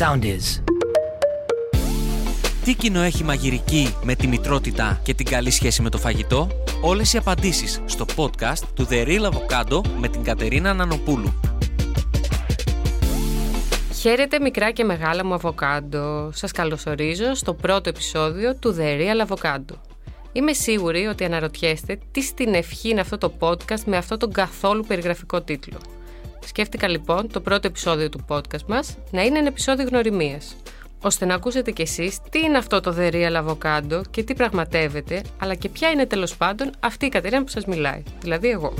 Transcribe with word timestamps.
sound 0.00 0.24
is. 0.24 0.62
Τι 2.64 2.74
κοινό 2.74 3.00
έχει 3.00 3.24
μαγειρική 3.24 3.94
με 4.02 4.14
τη 4.14 4.26
μητρότητα 4.26 5.00
και 5.02 5.14
την 5.14 5.26
καλή 5.26 5.50
σχέση 5.50 5.82
με 5.82 5.90
το 5.90 5.98
φαγητό; 5.98 6.48
Όλες 6.82 7.12
οι 7.12 7.16
απαντήσεις 7.16 7.82
στο 7.84 8.04
podcast 8.16 8.62
του 8.74 8.86
The 8.90 9.06
Real 9.06 9.30
Avocado 9.30 9.80
με 9.98 10.08
την 10.08 10.22
Κατερίνα 10.22 10.74
Νανοπούλου. 10.74 11.34
Χαίρετε 14.00 14.40
μικρά 14.40 14.70
και 14.70 14.84
μεγάλα 14.84 15.24
μου 15.24 15.34
αβοκάντο. 15.34 16.30
Σας 16.32 16.52
καλωσορίζω 16.52 17.34
στο 17.34 17.54
πρώτο 17.54 17.88
επεισόδιο 17.88 18.54
του 18.54 18.76
The 18.78 19.00
Real 19.00 19.26
Avocado. 19.26 19.74
Είμαι 20.32 20.52
σίγουρη 20.52 21.06
ότι 21.06 21.24
αναρωτιέστε 21.24 21.98
τι 22.10 22.22
στην 22.22 22.54
ευχή 22.54 22.88
είναι 22.88 23.00
αυτό 23.00 23.18
το 23.18 23.32
podcast 23.38 23.84
με 23.86 23.96
αυτό 23.96 24.16
τον 24.16 24.32
καθόλου 24.32 24.84
περιγραφικό 24.86 25.40
τίτλο. 25.40 25.78
Σκέφτηκα 26.50 26.88
λοιπόν 26.88 27.32
το 27.32 27.40
πρώτο 27.40 27.66
επεισόδιο 27.66 28.08
του 28.08 28.24
podcast 28.28 28.64
μας 28.66 28.96
να 29.10 29.22
είναι 29.22 29.38
ένα 29.38 29.48
επεισόδιο 29.48 29.86
γνωριμίας, 29.86 30.56
ώστε 31.00 31.24
να 31.24 31.34
ακούσετε 31.34 31.70
κι 31.70 31.82
εσείς 31.82 32.18
τι 32.30 32.38
είναι 32.38 32.58
αυτό 32.58 32.80
το 32.80 32.94
The 32.98 33.12
Real 33.12 33.44
Avocado 33.44 34.00
και 34.10 34.22
τι 34.22 34.34
πραγματεύεται, 34.34 35.22
αλλά 35.38 35.54
και 35.54 35.68
ποια 35.68 35.90
είναι 35.90 36.06
τέλος 36.06 36.36
πάντων 36.36 36.70
αυτή 36.80 37.06
η 37.06 37.08
Κατερίνα 37.08 37.42
που 37.42 37.48
σας 37.48 37.64
μιλάει, 37.64 38.02
δηλαδή 38.20 38.48
εγώ. 38.48 38.74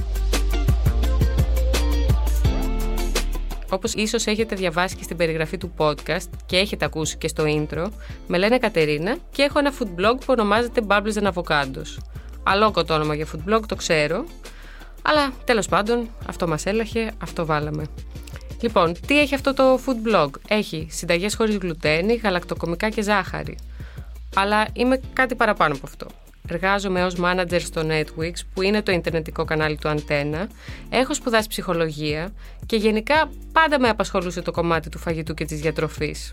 Όπως 3.70 3.95
ίσως 3.95 4.27
έχετε 4.27 4.55
διαβάσει 4.55 4.97
και 4.97 5.02
στην 5.02 5.16
περιγραφή 5.16 5.59
του 5.59 5.73
podcast 5.77 6.28
και 6.47 6.56
έχετε 6.56 6.84
ακούσει 6.84 7.16
και 7.16 7.28
στο 7.28 7.45
intro, 7.47 7.87
με 8.27 8.39
λένε 8.39 8.59
Κατερίνα 8.59 9.16
και 9.30 9.42
έχω 9.42 9.59
ένα 9.59 9.73
food 9.78 10.00
blog 10.00 10.16
που 10.16 10.27
ονομάζεται 10.27 10.80
Bubbles 10.87 11.23
and 11.23 11.33
Avocados. 11.33 11.98
Αλόκο 12.42 12.84
το 12.84 12.95
όνομα 12.95 13.14
για 13.14 13.27
food 13.33 13.52
blog, 13.52 13.61
το 13.66 13.75
ξέρω, 13.75 14.25
αλλά 15.03 15.33
τέλος 15.45 15.67
πάντων 15.69 16.09
αυτό 16.27 16.49
μας 16.49 16.67
έλαχε, 16.67 17.11
αυτό 17.23 17.47
βάλαμε. 17.47 17.85
Λοιπόν, 18.61 18.97
τι 19.07 19.21
έχει 19.21 19.35
αυτό 19.35 19.55
το 19.55 19.81
food 19.87 20.09
blog; 20.09 20.31
Έχει 20.49 20.87
συνταγές 20.91 21.35
χωρίς 21.35 21.57
γλουτένι, 21.57 22.15
γαλακτοκομικά 22.15 22.89
και 22.89 23.03
ζάχαρη. 23.03 23.59
Αλλά 24.35 24.67
είμαι 24.73 25.01
κάτι 25.12 25.34
παραπάνω 25.34 25.75
από 25.75 25.87
αυτό. 25.87 26.07
Εργάζομαι 26.48 27.05
ως 27.05 27.15
manager 27.23 27.61
στο 27.61 27.83
Netwix, 27.89 28.33
που 28.55 28.62
είναι 28.62 28.83
το 28.83 28.92
ιντερνετικό 28.92 29.45
κανάλι 29.45 29.77
του 29.77 29.89
Αντένα. 29.89 30.48
Έχω 30.91 31.14
σπουδάσει 31.14 31.48
ψυχολογία 31.48 32.33
και 32.67 32.77
γενικά 32.77 33.31
πάντα 33.53 33.81
με 33.81 33.89
απασχολούσε 33.89 34.42
το 34.42 34.51
κομμάτι 34.51 34.89
του 34.89 34.98
φαγητού 34.98 35.35
και 35.35 35.45
της 35.45 35.61
διατροφής. 35.61 36.33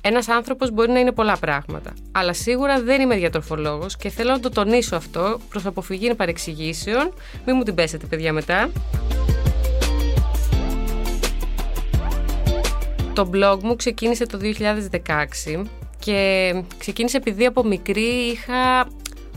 Ένας 0.00 0.28
άνθρωπος 0.28 0.70
μπορεί 0.70 0.90
να 0.90 0.98
είναι 0.98 1.12
πολλά 1.12 1.36
πράγματα. 1.36 1.92
Αλλά 2.12 2.32
σίγουρα 2.32 2.82
δεν 2.82 3.00
είμαι 3.00 3.16
διατροφολόγος 3.16 3.96
και 3.96 4.08
θέλω 4.08 4.30
να 4.30 4.40
το 4.40 4.48
τονίσω 4.50 4.96
αυτό 4.96 5.38
προς 5.48 5.66
αποφυγή 5.66 6.14
παρεξηγήσεων. 6.14 7.12
Μην 7.46 7.56
μου 7.56 7.62
την 7.62 7.74
πέσετε, 7.74 8.06
παιδιά, 8.06 8.32
μετά. 8.32 8.70
Το 13.14 13.30
blog 13.34 13.58
μου 13.62 13.76
ξεκίνησε 13.76 14.26
το 14.26 14.38
2016 15.56 15.64
και 15.98 16.52
ξεκίνησε 16.78 17.16
επειδή 17.16 17.46
από 17.46 17.64
μικρή 17.64 18.30
είχα 18.32 18.88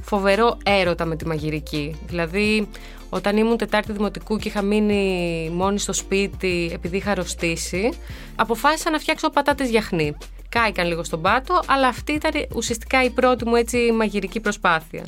φοβερό 0.01 0.57
έρωτα 0.63 1.05
με 1.05 1.15
τη 1.15 1.27
μαγειρική. 1.27 1.95
Δηλαδή, 2.07 2.67
όταν 3.09 3.37
ήμουν 3.37 3.57
Τετάρτη 3.57 3.91
Δημοτικού 3.91 4.37
και 4.37 4.47
είχα 4.47 4.61
μείνει 4.61 5.49
μόνη 5.53 5.79
στο 5.79 5.93
σπίτι 5.93 6.71
επειδή 6.73 6.97
είχα 6.97 7.11
αρρωστήσει, 7.11 7.89
αποφάσισα 8.35 8.89
να 8.89 8.99
φτιάξω 8.99 9.29
πατάτες 9.29 9.69
γιαχνί. 9.69 10.15
Κάηκαν 10.53 10.87
λίγο 10.87 11.03
στον 11.03 11.21
πάτο, 11.21 11.61
αλλά 11.67 11.87
αυτή 11.87 12.11
ήταν 12.11 12.31
ουσιαστικά 12.55 13.03
η 13.03 13.09
πρώτη 13.09 13.47
μου 13.47 13.55
έτσι 13.55 13.91
μαγειρική 13.91 14.39
προσπάθεια. 14.39 15.05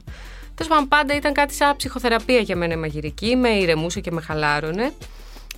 Τέλος 0.56 0.72
πάντων, 0.72 0.88
πάντα 0.88 1.16
ήταν 1.16 1.34
κάτι 1.34 1.54
σαν 1.54 1.76
ψυχοθεραπεία 1.76 2.40
για 2.40 2.56
μένα 2.56 2.74
η 2.74 2.78
μαγειρική, 2.78 3.36
με 3.36 3.50
ηρεμούσε 3.50 4.00
και 4.00 4.12
με 4.12 4.22
χαλάρωνε. 4.22 4.92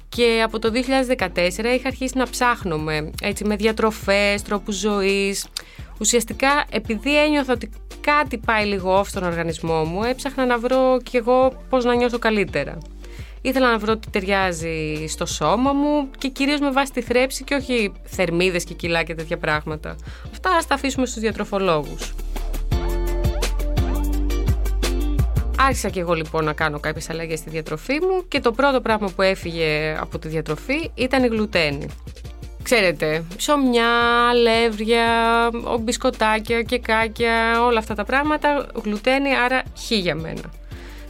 Και 0.09 0.41
από 0.43 0.59
το 0.59 0.71
2014 0.71 0.77
είχα 1.47 1.87
αρχίσει 1.87 2.17
να 2.17 2.29
ψάχνω 2.29 2.77
με, 2.77 3.11
έτσι, 3.21 3.45
με 3.45 3.55
διατροφές, 3.55 4.41
τρόπους 4.41 4.75
ζωής. 4.75 5.47
Ουσιαστικά 5.99 6.65
επειδή 6.69 7.23
ένιωθα 7.23 7.53
ότι 7.53 7.69
κάτι 8.01 8.37
πάει 8.37 8.65
λίγο 8.65 8.99
off 8.99 9.05
στον 9.07 9.23
οργανισμό 9.23 9.83
μου, 9.83 10.03
έψαχνα 10.03 10.45
να 10.45 10.57
βρω 10.57 10.99
κι 11.03 11.17
εγώ 11.17 11.63
πώς 11.69 11.83
να 11.83 11.95
νιώσω 11.95 12.19
καλύτερα. 12.19 12.77
Ήθελα 13.47 13.71
να 13.71 13.77
βρω 13.77 13.97
τι 13.97 14.09
ταιριάζει 14.09 15.05
στο 15.07 15.25
σώμα 15.25 15.73
μου 15.73 16.09
και 16.17 16.27
κυρίως 16.27 16.59
με 16.59 16.71
βάση 16.71 16.91
τη 16.91 17.01
θρέψη 17.01 17.43
και 17.43 17.55
όχι 17.55 17.91
θερμίδες 18.03 18.63
και 18.63 18.73
κιλά 18.73 19.03
και 19.03 19.15
τέτοια 19.15 19.37
πράγματα. 19.37 19.95
Αυτά 20.31 20.49
ας 20.49 20.67
τα 20.67 20.75
αφήσουμε 20.75 21.05
στους 21.05 21.21
διατροφολόγους. 21.21 22.13
Άρχισα 25.59 25.89
και 25.89 25.99
εγώ 25.99 26.13
λοιπόν 26.13 26.43
να 26.43 26.53
κάνω 26.53 26.79
κάποιες 26.79 27.09
αλλαγές 27.09 27.39
στη 27.39 27.49
διατροφή 27.49 27.93
μου 27.93 28.27
και 28.27 28.39
το 28.39 28.51
πρώτο 28.51 28.81
πράγμα 28.81 29.09
που 29.15 29.21
έφυγε 29.21 29.97
από 29.99 30.19
τη 30.19 30.27
διατροφή 30.27 30.91
ήταν 30.95 31.23
η 31.23 31.27
γλουτένη. 31.27 31.87
Ξέρετε, 32.63 33.23
ψωμιά, 33.37 33.89
αλεύρια, 34.29 35.03
μπισκοτάκια, 35.79 36.61
κεκάκια, 36.61 37.63
όλα 37.63 37.79
αυτά 37.79 37.95
τα 37.95 38.03
πράγματα, 38.03 38.67
γλουτένη, 38.83 39.35
άρα 39.35 39.63
χ 39.77 39.91
για 39.91 40.15
μένα. 40.15 40.53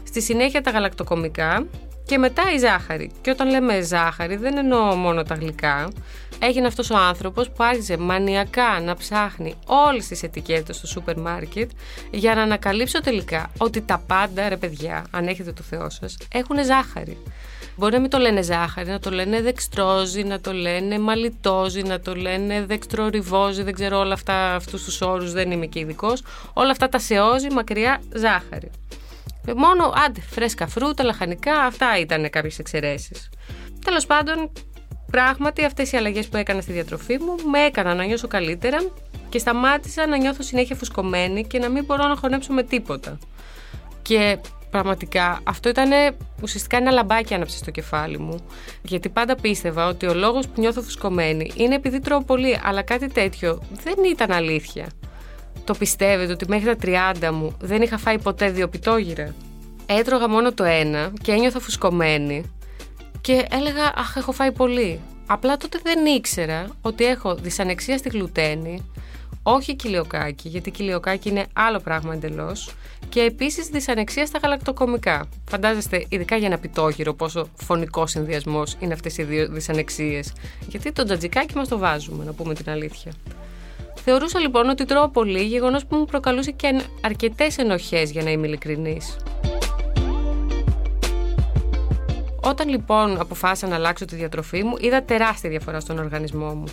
Στη 0.03 0.21
συνέχεια 0.21 0.61
τα 0.61 0.71
γαλακτοκομικά 0.71 1.65
και 2.07 2.17
μετά 2.17 2.43
η 2.55 2.57
ζάχαρη. 2.57 3.11
Και 3.21 3.29
όταν 3.29 3.49
λέμε 3.49 3.81
ζάχαρη 3.81 4.35
δεν 4.35 4.57
εννοώ 4.57 4.95
μόνο 4.95 5.23
τα 5.23 5.35
γλυκά. 5.35 5.91
Έγινε 6.39 6.67
αυτός 6.67 6.89
ο 6.89 6.97
άνθρωπος 6.97 7.49
που 7.49 7.63
άρχισε 7.63 7.97
μανιακά 7.97 8.79
να 8.79 8.95
ψάχνει 8.95 9.55
όλες 9.65 10.07
τις 10.07 10.23
ετικέτες 10.23 10.75
στο 10.75 10.87
σούπερ 10.87 11.17
μάρκετ 11.17 11.71
για 12.11 12.35
να 12.35 12.41
ανακαλύψω 12.41 13.01
τελικά 13.01 13.51
ότι 13.57 13.81
τα 13.81 14.03
πάντα, 14.07 14.49
ρε 14.49 14.57
παιδιά, 14.57 15.05
αν 15.11 15.27
έχετε 15.27 15.51
το 15.51 15.63
Θεό 15.63 15.89
σας, 15.89 16.17
έχουν 16.31 16.63
ζάχαρη. 16.65 17.17
Μπορεί 17.75 17.93
να 17.93 17.99
μην 17.99 18.09
το 18.09 18.17
λένε 18.17 18.41
ζάχαρη, 18.41 18.89
να 18.89 18.99
το 18.99 19.09
λένε 19.09 19.41
δεξτρόζι, 19.41 20.23
να 20.23 20.39
το 20.39 20.53
λένε 20.53 20.99
μαλιτόζι, 20.99 21.81
να 21.81 21.99
το 21.99 22.15
λένε 22.15 22.65
δεξτροριβόζι, 22.65 23.63
δεν 23.63 23.73
ξέρω 23.73 23.99
όλα 23.99 24.13
αυτά, 24.13 24.55
αυτούς 24.55 24.83
τους 24.83 25.01
όρους, 25.01 25.31
δεν 25.31 25.51
είμαι 25.51 25.65
και 25.65 25.79
ειδικός. 25.79 26.23
Όλα 26.53 26.71
αυτά 26.71 26.89
τα 26.89 26.99
σεόζι, 26.99 27.47
μακριά 27.49 28.01
ζάχαρη. 28.15 28.71
Μόνο 29.55 29.93
άντε, 30.05 30.21
φρέσκα 30.21 30.67
φρούτα, 30.67 31.03
λαχανικά, 31.03 31.59
αυτά 31.59 31.99
ήταν 31.99 32.29
κάποιες 32.29 32.59
εξαιρέσεις. 32.59 33.29
Τέλος 33.85 34.05
πάντων, 34.05 34.51
πράγματι 35.11 35.65
αυτές 35.65 35.91
οι 35.91 35.97
αλλαγές 35.97 36.27
που 36.27 36.37
έκανα 36.37 36.61
στη 36.61 36.71
διατροφή 36.71 37.17
μου 37.19 37.49
με 37.49 37.59
έκαναν 37.59 37.97
να 37.97 38.03
νιώσω 38.03 38.27
καλύτερα 38.27 38.77
και 39.29 39.37
σταμάτησα 39.37 40.07
να 40.07 40.17
νιώθω 40.17 40.43
συνέχεια 40.43 40.75
φουσκωμένη 40.75 41.45
και 41.45 41.59
να 41.59 41.69
μην 41.69 41.85
μπορώ 41.85 42.07
να 42.07 42.15
χωνέψω 42.15 42.53
με 42.53 42.63
τίποτα. 42.63 43.19
Και 44.01 44.37
πραγματικά 44.69 45.39
αυτό 45.43 45.69
ήταν 45.69 45.89
ουσιαστικά 46.41 46.77
ένα 46.77 46.91
λαμπάκι 46.91 47.33
άναψε 47.33 47.57
στο 47.57 47.71
κεφάλι 47.71 48.17
μου. 48.17 48.39
Γιατί 48.81 49.09
πάντα 49.09 49.35
πίστευα 49.35 49.87
ότι 49.87 50.07
ο 50.07 50.13
λόγος 50.13 50.47
που 50.47 50.61
νιώθω 50.61 50.81
φουσκωμένη 50.81 51.51
είναι 51.55 51.75
επειδή 51.75 51.99
τρώω 51.99 52.23
πολύ, 52.23 52.59
αλλά 52.63 52.81
κάτι 52.81 53.07
τέτοιο 53.07 53.61
δεν 53.83 53.95
ήταν 54.11 54.31
αλήθεια. 54.31 54.87
Το 55.67 55.73
πιστεύετε 55.73 56.31
ότι 56.31 56.45
μέχρι 56.47 56.75
τα 56.75 57.11
30 57.19 57.31
μου 57.31 57.55
δεν 57.59 57.81
είχα 57.81 57.97
φάει 57.97 58.19
ποτέ 58.19 58.49
δύο 58.49 58.67
πιτόγυρα; 58.67 59.33
Έτρωγα 59.85 60.29
μόνο 60.29 60.53
το 60.53 60.63
ένα 60.63 61.11
και 61.21 61.31
ένιωθα 61.31 61.59
φουσκωμένη 61.59 62.43
και 63.21 63.47
έλεγα 63.51 63.93
«Αχ, 63.95 64.15
έχω 64.15 64.31
φάει 64.31 64.51
πολύ». 64.51 64.99
Απλά 65.25 65.57
τότε 65.57 65.79
δεν 65.83 66.05
ήξερα 66.05 66.67
ότι 66.81 67.05
έχω 67.05 67.35
δυσανεξία 67.35 67.97
στη 67.97 68.09
γλουτένη, 68.09 68.91
όχι 69.43 69.75
κοιλιοκάκι, 69.75 70.49
γιατί 70.49 70.71
κοιλιοκάκι 70.71 71.29
είναι 71.29 71.45
άλλο 71.53 71.79
πράγμα 71.79 72.13
εντελώς, 72.13 72.69
και 73.09 73.21
επίσης 73.21 73.67
δυσανεξία 73.67 74.25
στα 74.25 74.39
γαλακτοκομικά. 74.43 75.29
Φαντάζεστε, 75.49 76.05
ειδικά 76.09 76.35
για 76.35 76.47
ένα 76.47 76.57
πιτόγυρο, 76.57 77.13
πόσο 77.13 77.47
φωνικός 77.55 78.11
συνδυασμός 78.11 78.75
είναι 78.79 78.93
αυτές 78.93 79.17
οι 79.17 79.23
δύο 79.23 79.47
δυσανεξίες. 79.47 80.33
Γιατί 80.67 80.91
το 80.91 81.03
τζατζικάκι 81.03 81.55
μας 81.55 81.67
το 81.67 81.77
βάζουμε, 81.77 82.23
να 82.23 82.33
πούμε 82.33 82.53
την 82.53 82.69
αλήθεια. 82.69 83.11
Θεωρούσα 84.09 84.39
λοιπόν 84.39 84.69
ότι 84.69 84.85
τρώω 84.85 85.09
πολύ, 85.09 85.43
γεγονός 85.43 85.85
που 85.85 85.95
μου 85.95 86.05
προκαλούσε 86.05 86.51
και 86.51 86.81
αρκετές 87.01 87.57
ενοχές, 87.57 88.11
για 88.11 88.23
να 88.23 88.29
είμαι 88.29 88.47
ειλικρινής. 88.47 89.17
Όταν 92.41 92.69
λοιπόν 92.69 93.19
αποφάσισα 93.19 93.67
να 93.67 93.75
αλλάξω 93.75 94.05
τη 94.05 94.15
διατροφή 94.15 94.63
μου, 94.63 94.75
είδα 94.79 95.03
τεράστια 95.03 95.49
διαφορά 95.49 95.79
στον 95.79 95.99
οργανισμό 95.99 96.53
μου. 96.53 96.63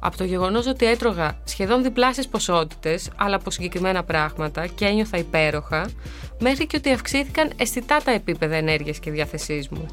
Από 0.00 0.16
το 0.16 0.24
γεγονός 0.24 0.66
ότι 0.66 0.86
έτρωγα 0.86 1.38
σχεδόν 1.44 1.82
διπλάσιες 1.82 2.28
ποσότητες, 2.28 3.10
αλλά 3.16 3.36
από 3.36 3.50
συγκεκριμένα 3.50 4.04
πράγματα 4.04 4.66
και 4.66 4.84
ένιωθα 4.84 5.18
υπέροχα, 5.18 5.90
μέχρι 6.40 6.66
και 6.66 6.76
ότι 6.76 6.92
αυξήθηκαν 6.92 7.50
αισθητά 7.56 8.00
τα 8.04 8.10
επίπεδα 8.10 8.56
ενέργειας 8.56 8.98
και 8.98 9.10
διάθεσής 9.10 9.68
μου. 9.68 9.86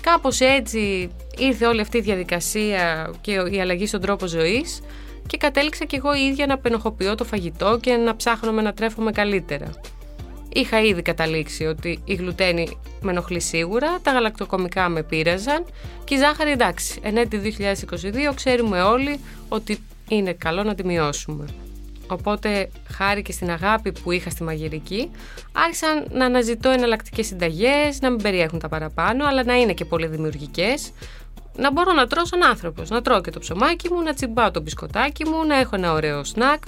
Κάπως 0.00 0.40
έτσι 0.40 1.10
ήρθε 1.38 1.66
όλη 1.66 1.80
αυτή 1.80 1.98
η 1.98 2.00
διαδικασία 2.00 3.10
και 3.20 3.32
η 3.32 3.60
αλλαγή 3.60 3.86
στον 3.86 4.00
τρόπο 4.00 4.26
ζωής 4.26 4.82
και 5.26 5.36
κατέληξα 5.36 5.84
κι 5.84 5.96
εγώ 5.96 6.14
ίδια 6.14 6.46
να 6.46 6.58
πενοχοποιώ 6.58 7.14
το 7.14 7.24
φαγητό 7.24 7.78
και 7.80 7.92
να 7.96 8.16
ψάχνω 8.16 8.52
να 8.52 8.72
τρέφομαι 8.72 9.10
καλύτερα. 9.10 9.70
Είχα 10.52 10.80
ήδη 10.80 11.02
καταλήξει 11.02 11.64
ότι 11.64 12.02
η 12.04 12.14
γλουτένη 12.14 12.78
με 13.00 13.10
ενοχλεί 13.10 13.40
σίγουρα, 13.40 13.98
τα 14.02 14.12
γαλακτοκομικά 14.12 14.88
με 14.88 15.02
πείραζαν 15.02 15.64
και 16.04 16.14
η 16.14 16.18
ζάχαρη 16.18 16.50
εντάξει. 16.50 17.00
Εν 17.02 17.16
έτη 17.16 17.56
2022 18.30 18.34
ξέρουμε 18.34 18.82
όλοι 18.82 19.20
ότι 19.48 19.78
είναι 20.08 20.32
καλό 20.32 20.62
να 20.62 20.74
τη 20.74 20.84
μειώσουμε. 20.84 21.44
Οπότε, 22.08 22.70
χάρη 22.88 23.22
και 23.22 23.32
στην 23.32 23.50
αγάπη 23.50 23.92
που 23.92 24.12
είχα 24.12 24.30
στη 24.30 24.42
μαγειρική, 24.42 25.10
άρχισαν 25.52 26.06
να 26.12 26.24
αναζητώ 26.24 26.70
εναλλακτικές 26.70 27.26
συνταγές, 27.26 28.00
να 28.00 28.10
μην 28.10 28.22
περιέχουν 28.22 28.58
τα 28.58 28.68
παραπάνω, 28.68 29.26
αλλά 29.26 29.44
να 29.44 29.54
είναι 29.54 29.72
και 29.72 29.84
πολύ 29.84 30.06
δημιουργικές. 30.06 30.92
Να 31.56 31.72
μπορώ 31.72 31.92
να 31.92 32.06
τρώω 32.06 32.26
σαν 32.26 32.44
άνθρωπος. 32.44 32.90
Να 32.90 33.02
τρώω 33.02 33.20
και 33.20 33.30
το 33.30 33.38
ψωμάκι 33.38 33.92
μου, 33.92 34.02
να 34.02 34.14
τσιμπάω 34.14 34.50
το 34.50 34.60
μπισκοτάκι 34.60 35.28
μου, 35.28 35.46
να 35.46 35.56
έχω 35.56 35.76
ένα 35.76 35.92
ωραίο 35.92 36.24
σνακ. 36.24 36.62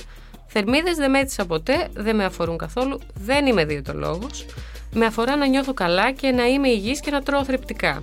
Θερμίδες 0.46 0.96
δεν 0.96 1.10
μέτρησα 1.10 1.46
ποτέ, 1.46 1.88
δεν 1.92 2.16
με 2.16 2.24
αφορούν 2.24 2.56
καθόλου, 2.56 3.00
δεν 3.14 3.46
είμαι 3.46 3.64
διαιτολόγος. 3.64 4.46
Με 4.92 5.06
αφορά 5.06 5.36
να 5.36 5.46
νιώθω 5.46 5.74
καλά 5.74 6.12
και 6.12 6.30
να 6.30 6.46
είμαι 6.46 6.68
υγιής 6.68 7.00
και 7.00 7.10
να 7.10 7.22
τρώω 7.22 7.44
θρεπτικά. 7.44 8.02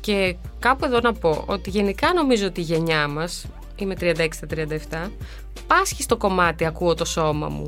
Και 0.00 0.36
κάπου 0.58 0.84
εδώ 0.84 1.00
να 1.00 1.12
πω 1.12 1.44
ότι 1.46 1.70
γενικά 1.70 2.12
νομίζω 2.12 2.46
ότι 2.46 2.60
η 2.60 2.64
γενιά 2.64 3.08
μας, 3.08 3.46
είμαι 3.76 3.94
36-37, 4.00 5.10
πάσχει 5.66 6.02
στο 6.02 6.16
κομμάτι 6.16 6.64
ακούω 6.64 6.94
το 6.94 7.04
σώμα 7.04 7.48
μου. 7.48 7.66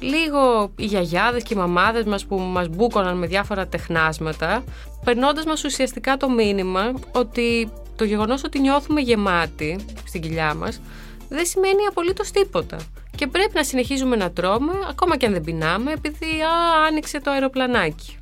Λίγο 0.00 0.72
οι 0.76 0.84
γιαγιάδες 0.84 1.42
και 1.42 1.54
οι 1.54 1.56
μαμάδες 1.56 2.04
μας 2.04 2.24
που 2.24 2.38
μας 2.38 2.68
μπούκωναν 2.68 3.18
με 3.18 3.26
διάφορα 3.26 3.66
τεχνάσματα, 3.66 4.64
περνώντας 5.04 5.44
μας 5.44 5.64
ουσιαστικά 5.64 6.16
το 6.16 6.30
μήνυμα 6.30 6.92
ότι 7.12 7.68
το 7.96 8.04
γεγονός 8.04 8.44
ότι 8.44 8.60
νιώθουμε 8.60 9.00
γεμάτοι 9.00 9.84
στην 10.06 10.20
κοιλιά 10.20 10.54
μας 10.54 10.80
δεν 11.28 11.46
σημαίνει 11.46 11.86
απολύτως 11.88 12.30
τίποτα. 12.30 12.76
Και 13.16 13.26
πρέπει 13.26 13.52
να 13.54 13.64
συνεχίζουμε 13.64 14.16
να 14.16 14.30
τρώμε, 14.30 14.72
ακόμα 14.88 15.16
και 15.16 15.26
αν 15.26 15.32
δεν 15.32 15.42
πεινάμε, 15.42 15.92
επειδή 15.92 16.26
α, 16.26 16.84
άνοιξε 16.86 17.20
το 17.20 17.30
αεροπλανάκι. 17.30 18.18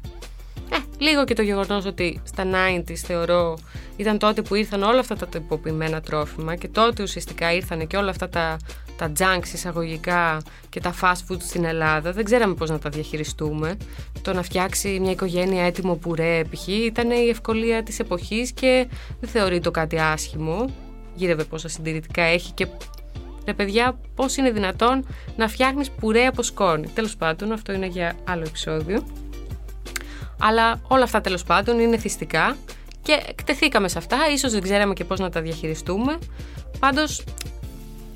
Ε, 0.72 0.76
λίγο 0.98 1.24
και 1.24 1.34
το 1.34 1.42
γεγονός 1.42 1.84
ότι 1.84 2.20
στα 2.24 2.44
90s 2.44 2.94
θεωρώ 2.94 3.58
ήταν 3.96 4.18
τότε 4.18 4.42
που 4.42 4.54
ήρθαν 4.54 4.82
όλα 4.82 5.00
αυτά 5.00 5.16
τα 5.16 5.26
τυποποιημένα 5.26 6.00
τρόφιμα 6.00 6.54
και 6.56 6.68
τότε 6.68 7.02
ουσιαστικά 7.02 7.52
ήρθαν 7.52 7.86
και 7.86 7.96
όλα 7.96 8.10
αυτά 8.10 8.28
τα, 8.28 8.56
τα 8.96 9.12
junks 9.18 9.52
εισαγωγικά 9.52 10.42
και 10.68 10.80
τα 10.80 10.94
fast 11.00 11.32
food 11.32 11.40
στην 11.40 11.64
Ελλάδα. 11.64 12.12
Δεν 12.12 12.24
ξέραμε 12.24 12.54
πώς 12.54 12.70
να 12.70 12.78
τα 12.78 12.90
διαχειριστούμε. 12.90 13.76
Το 14.22 14.32
να 14.32 14.42
φτιάξει 14.42 14.98
μια 15.00 15.10
οικογένεια 15.10 15.64
έτοιμο 15.64 15.94
πουρέ 15.94 16.42
π.χ. 16.50 16.68
ήταν 16.68 17.10
η 17.10 17.28
ευκολία 17.28 17.82
της 17.82 17.98
εποχής 17.98 18.52
και 18.52 18.86
δεν 19.20 19.30
θεωρεί 19.30 19.60
το 19.60 19.70
κάτι 19.70 19.98
άσχημο. 19.98 20.64
Γύρευε 21.14 21.44
πόσα 21.44 21.68
συντηρητικά 21.68 22.22
έχει 22.22 22.52
και 22.52 22.66
Ρε 23.46 23.54
παιδιά, 23.54 23.98
πώς 24.14 24.36
είναι 24.36 24.50
δυνατόν 24.50 25.06
να 25.36 25.48
φτιάχνεις 25.48 25.90
πουρέ 25.90 26.26
από 26.26 26.42
σκόνη. 26.42 26.86
Τέλος 26.86 27.16
πάντων, 27.16 27.52
αυτό 27.52 27.72
είναι 27.72 27.86
για 27.86 28.14
άλλο 28.24 28.42
επεισόδιο. 28.46 29.04
Αλλά 30.44 30.80
όλα 30.88 31.02
αυτά 31.02 31.20
τέλος 31.20 31.44
πάντων 31.44 31.78
είναι 31.78 31.96
θυστικά 31.96 32.56
και 33.02 33.22
εκτεθήκαμε 33.28 33.88
σε 33.88 33.98
αυτά. 33.98 34.18
Ίσως 34.32 34.52
δεν 34.52 34.62
ξέραμε 34.62 34.94
και 34.94 35.04
πώς 35.04 35.18
να 35.18 35.30
τα 35.30 35.40
διαχειριστούμε. 35.40 36.18
Πάντως, 36.78 37.24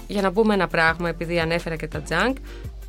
για 0.07 0.23
να 0.23 0.33
πούμε 0.33 0.55
ένα 0.55 0.67
πράγμα, 0.67 1.09
επειδή 1.09 1.39
ανέφερα 1.41 1.77
και 1.77 1.89
τα 1.89 2.03
junk, 2.09 2.33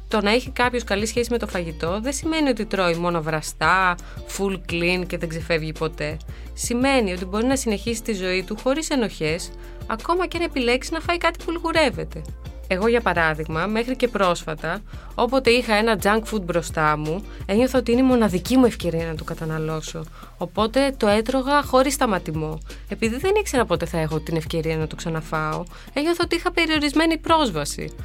το 0.08 0.22
να 0.22 0.32
έχει 0.32 0.50
κάποιος 0.50 0.84
καλή 0.84 1.06
σχέση 1.06 1.32
με 1.32 1.38
το 1.38 1.48
φαγητό 1.48 2.00
δεν 2.02 2.14
σημαίνει 2.14 2.50
ότι 2.50 2.66
τρώει 2.66 2.96
μόνο 2.96 3.22
βραστά, 3.22 3.96
full 4.38 4.60
clean 4.72 5.04
και 5.08 5.18
δεν 5.18 5.30
ξεφεύγει 5.30 5.72
ποτέ. 5.72 6.18
Σημαίνει 6.54 7.14
ότι 7.14 7.26
μπορεί 7.26 7.46
να 7.46 7.56
συνεχίσει 7.56 8.02
τη 8.02 8.14
ζωή 8.14 8.44
του 8.44 8.58
χωρίς 8.64 8.90
ενοχές, 8.90 9.52
ακόμα 9.88 10.28
και 10.28 10.38
αν 10.38 10.44
επιλέξεις 10.44 10.92
να 10.92 11.00
φάει 11.00 11.18
κάτι 11.18 11.44
που 11.44 11.52
λιγουρεύεται. 11.52 12.22
Εγώ, 12.68 12.88
για 12.88 13.02
παράδειγμα, 13.02 13.66
μέχρι 13.66 13.96
και 13.96 14.08
πρόσφατα, 14.08 14.82
όποτε 15.16 15.50
είχα 15.50 15.76
ένα 15.76 16.00
junk 16.04 16.34
food 16.34 16.42
μπροστά 16.42 16.98
μου, 16.98 17.24
ένιωθα 17.46 17.80
ότι 17.80 17.92
είναι 17.92 18.02
η 18.02 18.04
μοναδική 18.04 18.58
μου 18.58 18.66
ευκαιρία 18.66 19.06
να 19.06 19.16
το 19.16 19.24
καταναλώσω. 19.24 20.04
Οπότε 20.38 20.94
το 20.98 21.08
έτρωγα 21.08 21.64
χωρίς 21.64 21.94
σταματημό. 21.94 22.60
Επειδή 22.90 23.18
δεν 23.18 23.32
ήξερα 23.40 23.66
πότε 23.66 23.86
θα 23.86 24.00
έχω 24.00 24.20
την 24.20 24.36
ευκαιρία 24.36 24.78
να 24.78 24.88
το 24.88 24.96
ξαναφάω, 24.96 25.64
ένιωθα 25.94 26.22
ότι 26.24 26.36
είχα 26.36 26.52
περιορισμένη 26.52 27.18
πρόσβαση. 27.18 27.96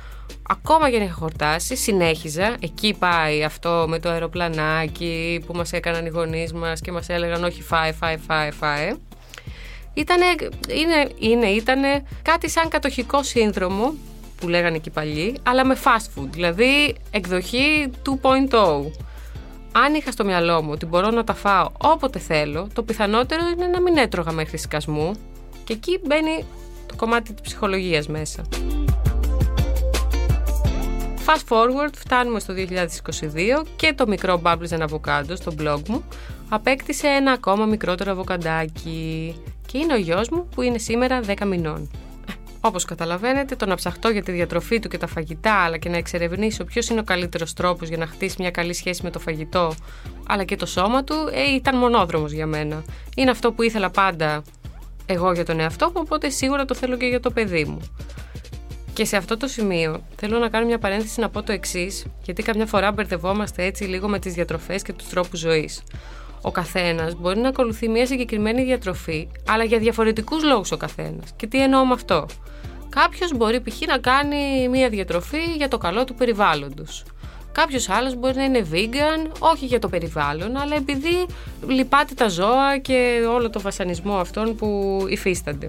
Ακόμα 0.48 0.90
και 0.90 0.96
αν 0.96 1.02
είχα 1.02 1.12
χορτάσει, 1.12 1.76
συνέχιζα. 1.76 2.56
Εκεί 2.60 2.96
πάει 2.98 3.44
αυτό 3.44 3.84
με 3.88 3.98
το 3.98 4.08
αεροπλανάκι 4.08 5.42
που 5.46 5.54
μας 5.54 5.72
έκαναν 5.72 6.06
οι 6.06 6.08
γονείς 6.08 6.52
μας 6.52 6.80
και 6.80 6.92
μας 6.92 7.08
έλεγαν 7.08 7.44
όχι 7.44 7.62
φάε, 7.62 7.92
φάε, 7.92 8.16
φάε, 8.16 8.50
φάε. 8.50 8.94
Ήτανε, 9.94 10.24
είναι, 10.68 11.08
είναι, 11.18 11.46
ήτανε 11.46 12.02
κάτι 12.22 12.50
σαν 12.50 12.68
κατοχικό 12.68 13.22
σύνδρομο 13.22 13.94
που 14.42 14.48
λέγανε 14.48 14.76
εκεί 14.76 14.90
παλιοί, 14.90 15.36
αλλά 15.42 15.64
με 15.64 15.76
fast 15.84 16.20
food, 16.20 16.28
δηλαδή 16.30 16.94
εκδοχή 17.10 17.90
2.0. 18.04 18.90
Αν 19.72 19.94
είχα 19.94 20.10
στο 20.10 20.24
μυαλό 20.24 20.62
μου 20.62 20.70
ότι 20.72 20.86
μπορώ 20.86 21.10
να 21.10 21.24
τα 21.24 21.34
φάω 21.34 21.68
όποτε 21.78 22.18
θέλω, 22.18 22.68
το 22.72 22.82
πιθανότερο 22.82 23.42
είναι 23.56 23.66
να 23.66 23.80
μην 23.80 23.96
έτρωγα 23.96 24.32
μέχρι 24.32 24.58
σκασμού 24.58 25.12
και 25.64 25.72
εκεί 25.72 26.00
μπαίνει 26.06 26.44
το 26.86 26.94
κομμάτι 26.96 27.32
της 27.32 27.40
ψυχολογίας 27.40 28.08
μέσα. 28.08 28.42
Fast 31.26 31.48
forward, 31.48 31.92
φτάνουμε 31.96 32.40
στο 32.40 32.54
2022 32.54 33.66
και 33.76 33.92
το 33.96 34.06
μικρό 34.06 34.40
Bubbles 34.44 34.78
and 34.78 34.88
Avocado 34.88 35.32
στο 35.34 35.52
blog 35.58 35.80
μου 35.88 36.04
απέκτησε 36.48 37.06
ένα 37.06 37.32
ακόμα 37.32 37.64
μικρότερο 37.64 38.10
αβοκαντάκι 38.10 39.34
και 39.66 39.78
είναι 39.78 39.92
ο 39.92 39.96
γιος 39.96 40.28
μου 40.28 40.48
που 40.54 40.62
είναι 40.62 40.78
σήμερα 40.78 41.20
10 41.26 41.46
μηνών. 41.46 41.90
Όπως 42.64 42.84
καταλαβαίνετε, 42.84 43.56
το 43.56 43.66
να 43.66 43.74
ψαχτώ 43.74 44.08
για 44.08 44.22
τη 44.22 44.32
διατροφή 44.32 44.78
του 44.78 44.88
και 44.88 44.98
τα 44.98 45.06
φαγητά, 45.06 45.54
αλλά 45.54 45.76
και 45.76 45.88
να 45.88 45.96
εξερευνήσω 45.96 46.64
ποιος 46.64 46.88
είναι 46.88 47.00
ο 47.00 47.04
καλύτερος 47.04 47.52
τρόπος 47.52 47.88
για 47.88 47.96
να 47.96 48.06
χτίσει 48.06 48.36
μια 48.38 48.50
καλή 48.50 48.74
σχέση 48.74 49.02
με 49.02 49.10
το 49.10 49.18
φαγητό, 49.18 49.74
αλλά 50.26 50.44
και 50.44 50.56
το 50.56 50.66
σώμα 50.66 51.04
του, 51.04 51.14
ε, 51.32 51.54
ήταν 51.54 51.76
μονόδρομος 51.76 52.32
για 52.32 52.46
μένα. 52.46 52.84
Είναι 53.16 53.30
αυτό 53.30 53.52
που 53.52 53.62
ήθελα 53.62 53.90
πάντα 53.90 54.42
εγώ 55.06 55.32
για 55.32 55.44
τον 55.44 55.60
εαυτό 55.60 55.86
μου, 55.86 55.92
οπότε 55.96 56.28
σίγουρα 56.28 56.64
το 56.64 56.74
θέλω 56.74 56.96
και 56.96 57.06
για 57.06 57.20
το 57.20 57.30
παιδί 57.30 57.64
μου. 57.64 57.80
Και 58.92 59.04
σε 59.04 59.16
αυτό 59.16 59.36
το 59.36 59.46
σημείο 59.46 60.02
θέλω 60.16 60.38
να 60.38 60.48
κάνω 60.48 60.66
μια 60.66 60.78
παρένθεση 60.78 61.20
να 61.20 61.28
πω 61.28 61.42
το 61.42 61.52
εξής, 61.52 62.06
γιατί 62.22 62.42
καμιά 62.42 62.66
φορά 62.66 62.92
μπερδευόμαστε 62.92 63.64
έτσι 63.64 63.84
λίγο 63.84 64.08
με 64.08 64.18
τις 64.18 64.34
διατροφές 64.34 64.82
και 64.82 64.92
τους 64.92 65.08
τρόπους 65.08 65.38
ζωής. 65.38 65.82
Ο 66.42 66.50
καθένας 66.50 67.14
μπορεί 67.14 67.38
να 67.38 67.48
ακολουθεί 67.48 67.88
μια 67.88 68.06
συγκεκριμένη 68.06 68.62
διατροφή, 68.62 69.28
αλλά 69.48 69.64
για 69.64 69.78
διαφορετικούς 69.78 70.44
λόγους 70.44 70.72
ο 70.72 70.76
καθένας. 70.76 71.32
Και 71.36 71.46
τι 71.46 71.62
εννοώ 71.62 71.84
με 71.84 71.92
αυτό; 71.92 72.26
Κάποιος 72.94 73.36
μπορεί 73.36 73.60
π.χ. 73.60 73.80
να 73.86 73.98
κάνει 73.98 74.68
μια 74.68 74.88
διατροφή 74.88 75.44
για 75.56 75.68
το 75.68 75.78
καλό 75.78 76.04
του 76.04 76.14
περιβάλλοντος. 76.14 77.04
Κάποιος 77.52 77.88
άλλος 77.88 78.14
μπορεί 78.14 78.36
να 78.36 78.44
είναι 78.44 78.66
vegan, 78.72 79.30
όχι 79.38 79.66
για 79.66 79.78
το 79.78 79.88
περιβάλλον, 79.88 80.56
αλλά 80.56 80.76
επειδή 80.76 81.26
λυπάται 81.68 82.14
τα 82.14 82.28
ζώα 82.28 82.78
και 82.78 83.26
όλο 83.34 83.50
το 83.50 83.60
βασανισμό 83.60 84.16
αυτών 84.16 84.56
που 84.56 84.98
υφίστανται. 85.08 85.66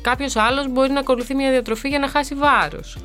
Κάποιος 0.00 0.36
άλλος 0.36 0.68
μπορεί 0.68 0.92
να 0.92 1.00
ακολουθεί 1.00 1.34
μια 1.34 1.50
διατροφή 1.50 1.88
για 1.88 1.98
να 1.98 2.08
χάσει 2.08 2.34
βάρος. 2.34 2.98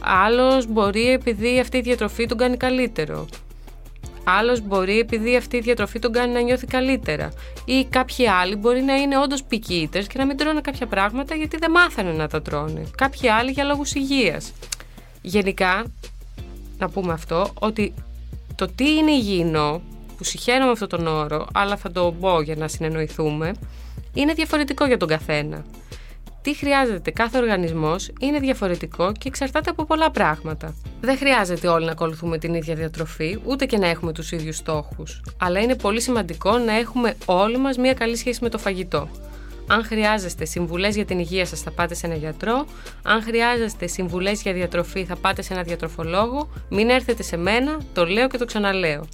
Άλλος 0.00 0.66
μπορεί 0.66 1.10
επειδή 1.10 1.60
αυτή 1.60 1.76
η 1.76 1.80
διατροφή 1.80 2.26
τον 2.26 2.38
κάνει 2.38 2.56
καλύτερο. 2.56 3.26
Άλλος 4.30 4.60
μπορεί 4.60 4.98
επειδή 4.98 5.36
αυτή 5.36 5.56
η 5.56 5.60
διατροφή 5.60 5.98
τον 5.98 6.12
κάνει 6.12 6.32
να 6.32 6.40
νιώθει 6.40 6.66
καλύτερα. 6.66 7.32
Ή 7.64 7.84
κάποιοι 7.84 8.28
άλλοι 8.28 8.56
μπορεί 8.56 8.80
να 8.80 8.94
είναι 8.94 9.18
όντως 9.18 9.42
picky 9.50 9.88
και 9.90 10.18
να 10.18 10.26
μην 10.26 10.36
τρώνε 10.36 10.60
κάποια 10.60 10.86
πράγματα 10.86 11.34
γιατί 11.34 11.56
δεν 11.56 11.70
μάθανε 11.70 12.12
να 12.12 12.28
τα 12.28 12.42
τρώνε. 12.42 12.82
Κάποιοι 12.96 13.28
άλλοι 13.28 13.50
για 13.50 13.64
λόγους 13.64 13.92
υγείας. 13.92 14.52
Γενικά, 15.22 15.84
να 16.78 16.88
πούμε 16.88 17.12
αυτό, 17.12 17.50
ότι 17.58 17.94
το 18.54 18.66
τι 18.74 18.90
είναι 18.90 19.10
υγιεινό, 19.10 19.82
που 20.16 20.24
συχαίνω 20.24 20.64
με 20.64 20.70
αυτόν 20.70 20.88
τον 20.88 21.06
όρο, 21.06 21.46
αλλά 21.54 21.76
θα 21.76 21.90
το 21.90 22.14
πω 22.20 22.40
για 22.40 22.56
να 22.56 22.68
συνεννοηθούμε, 22.68 23.54
είναι 24.14 24.32
διαφορετικό 24.32 24.86
για 24.86 24.96
τον 24.96 25.08
καθένα 25.08 25.64
τι 26.48 26.54
χρειάζεται 26.54 27.10
κάθε 27.10 27.38
οργανισμός 27.38 28.10
είναι 28.20 28.38
διαφορετικό 28.38 29.12
και 29.12 29.28
εξαρτάται 29.28 29.70
από 29.70 29.84
πολλά 29.84 30.10
πράγματα. 30.10 30.74
Δεν 31.00 31.16
χρειάζεται 31.16 31.68
όλοι 31.68 31.84
να 31.84 31.92
ακολουθούμε 31.92 32.38
την 32.38 32.54
ίδια 32.54 32.74
διατροφή, 32.74 33.38
ούτε 33.44 33.66
και 33.66 33.78
να 33.78 33.88
έχουμε 33.88 34.12
τους 34.12 34.32
ίδιους 34.32 34.56
στόχους. 34.56 35.20
Αλλά 35.38 35.60
είναι 35.60 35.76
πολύ 35.76 36.00
σημαντικό 36.00 36.58
να 36.58 36.72
έχουμε 36.72 37.14
όλοι 37.24 37.58
μας 37.58 37.76
μια 37.76 37.94
καλή 37.94 38.16
σχέση 38.16 38.38
με 38.42 38.48
το 38.48 38.58
φαγητό. 38.58 39.08
Αν 39.66 39.84
χρειάζεστε 39.84 40.44
συμβουλές 40.44 40.94
για 40.94 41.04
την 41.04 41.18
υγεία 41.18 41.46
σας, 41.46 41.60
θα 41.60 41.70
πάτε 41.70 41.94
σε 41.94 42.06
ένα 42.06 42.14
γιατρό. 42.14 42.66
Αν 43.02 43.22
χρειάζεστε 43.22 43.86
συμβουλές 43.86 44.42
για 44.42 44.52
διατροφή, 44.52 45.04
θα 45.04 45.16
πάτε 45.16 45.42
σε 45.42 45.52
ένα 45.52 45.62
διατροφολόγο. 45.62 46.48
Μην 46.68 46.90
έρθετε 46.90 47.22
σε 47.22 47.36
μένα, 47.36 47.78
το 47.92 48.06
λέω 48.06 48.28
και 48.28 48.38
το 48.38 48.44
ξαναλέω. 48.44 49.06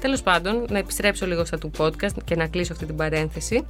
Τέλος 0.00 0.22
πάντων, 0.22 0.64
να 0.70 0.78
επιστρέψω 0.78 1.26
λίγο 1.26 1.44
στα 1.44 1.58
του 1.58 1.70
podcast 1.78 2.22
και 2.24 2.36
να 2.36 2.46
κλείσω 2.46 2.72
αυτή 2.72 2.86
την 2.86 2.96
παρένθεση. 2.96 3.64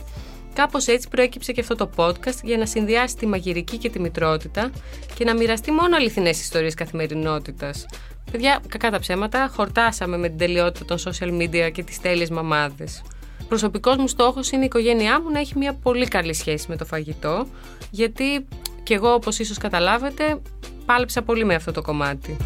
Κάπως 0.54 0.86
έτσι 0.86 1.08
προέκυψε 1.08 1.52
και 1.52 1.60
αυτό 1.60 1.74
το 1.74 1.90
podcast 1.96 2.42
για 2.42 2.56
να 2.56 2.66
συνδυάσει 2.66 3.16
τη 3.16 3.26
μαγειρική 3.26 3.76
και 3.76 3.90
τη 3.90 4.00
μητρότητα 4.00 4.70
και 5.14 5.24
να 5.24 5.34
μοιραστεί 5.34 5.70
μόνο 5.70 5.96
αληθινές 5.96 6.40
ιστορίες 6.40 6.74
καθημερινότητας. 6.74 7.86
Παιδιά, 8.30 8.60
κακά 8.68 8.90
τα 8.90 8.98
ψέματα, 8.98 9.50
χορτάσαμε 9.54 10.16
με 10.16 10.28
την 10.28 10.38
τελειότητα 10.38 10.84
των 10.84 10.98
social 10.98 11.40
media 11.40 11.70
και 11.72 11.82
τις 11.82 12.00
τέλειες 12.00 12.30
μαμάδες. 12.30 13.02
Προσωπικός 13.48 13.96
μου 13.96 14.08
στόχος 14.08 14.50
είναι 14.50 14.62
η 14.62 14.64
οικογένειά 14.64 15.20
μου 15.20 15.30
να 15.30 15.38
έχει 15.38 15.58
μια 15.58 15.74
πολύ 15.74 16.08
καλή 16.08 16.34
σχέση 16.34 16.66
με 16.68 16.76
το 16.76 16.84
φαγητό, 16.84 17.46
γιατί 17.90 18.46
κι 18.82 18.92
εγώ, 18.92 19.12
όπως 19.12 19.38
ίσως 19.38 19.58
καταλάβετε, 19.58 20.40
πάλεψα 20.86 21.22
πολύ 21.22 21.44
με 21.44 21.54
αυτό 21.54 21.72
το 21.72 21.82
κομμάτι. 21.82 22.36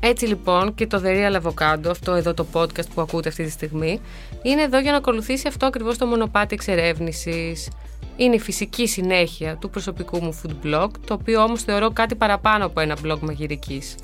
Έτσι 0.00 0.26
λοιπόν 0.26 0.74
και 0.74 0.86
το 0.86 1.02
The 1.04 1.08
Real 1.08 1.40
Avocado, 1.42 1.86
αυτό 1.90 2.12
εδώ 2.12 2.34
το 2.34 2.46
podcast 2.52 2.88
που 2.94 3.00
ακούτε 3.00 3.28
αυτή 3.28 3.44
τη 3.44 3.50
στιγμή, 3.50 4.00
είναι 4.42 4.62
εδώ 4.62 4.78
για 4.78 4.90
να 4.90 4.96
ακολουθήσει 4.96 5.48
αυτό 5.48 5.66
ακριβώς 5.66 5.98
το 5.98 6.06
μονοπάτι 6.06 6.54
εξερεύνησης. 6.54 7.68
Είναι 8.16 8.34
η 8.34 8.38
φυσική 8.40 8.86
συνέχεια 8.86 9.56
του 9.56 9.70
προσωπικού 9.70 10.22
μου 10.22 10.40
food 10.42 10.66
blog, 10.66 10.88
το 11.06 11.14
οποίο 11.14 11.42
όμως 11.42 11.62
θεωρώ 11.62 11.90
κάτι 11.90 12.14
παραπάνω 12.14 12.66
από 12.66 12.80
ένα 12.80 12.96
blog 13.04 13.18
μαγειρικής. 13.20 13.94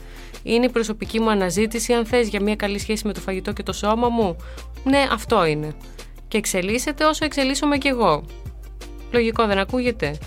Είναι 0.43 0.65
η 0.65 0.69
προσωπική 0.69 1.21
μου 1.21 1.31
αναζήτηση 1.31 1.93
αν 1.93 2.07
θες 2.07 2.29
για 2.29 2.43
μια 2.43 2.57
καλή 2.57 2.79
σχέση 2.79 3.07
με 3.07 3.13
το 3.13 3.21
φαγητό 3.21 3.53
και 3.53 3.63
το 3.63 3.73
σώμα 3.73 4.09
μου; 4.09 4.37
Ναι, 4.85 5.07
αυτό 5.13 5.45
είναι. 5.45 5.73
και 6.29 6.39
εξελίσσεται 6.39 7.05
όσο 7.05 7.25
εξελίσσομαι 7.25 7.79
κι 7.79 7.89
εγώ. 7.89 8.25
Λογικό 9.11 9.47
δεν 9.47 9.59
ακούγεται; 9.59 10.19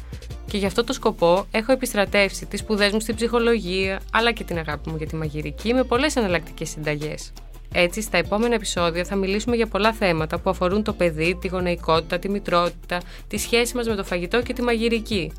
Και 0.47 0.57
γι' 0.57 0.65
αυτό 0.65 0.83
το 0.83 0.93
σκοπό 0.93 1.45
έχω 1.51 1.71
επιστρατεύσει 1.71 2.45
τις 2.45 2.59
σπουδές 2.59 2.91
μου 2.91 2.99
στην 2.99 3.15
ψυχολογία, 3.15 4.01
αλλά 4.11 4.31
και 4.31 4.43
την 4.43 4.57
αγάπη 4.57 4.89
μου 4.89 4.97
για 4.97 5.07
τη 5.07 5.15
μαγειρική 5.15 5.73
με 5.73 5.83
πολλές 5.83 6.15
εναλλακτικές 6.15 6.69
συνταγές. 6.69 7.33
Έτσι, 7.73 8.01
στα 8.01 8.17
επόμενα 8.17 8.53
επεισόδια 8.53 9.03
θα 9.03 9.15
μιλήσουμε 9.15 9.55
για 9.55 9.67
πολλά 9.67 9.93
θέματα 9.93 10.39
που 10.39 10.49
αφορούν 10.49 10.83
το 10.83 10.93
παιδί, 10.93 11.37
τη 11.41 11.47
γονεϊκότητα, 11.47 12.19
τη 12.19 12.29
μητρότητα, 12.29 13.01
τη 13.27 13.37
σχέση 13.37 13.75
μας 13.75 13.87
με 13.87 13.95
το 13.95 14.03
φαγητό 14.03 14.41
και 14.41 14.53
τη 14.53 14.61
μαγειρική. 14.61 15.31